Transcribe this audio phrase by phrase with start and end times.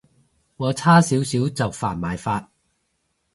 [0.57, 2.49] 我差少少就犯埋法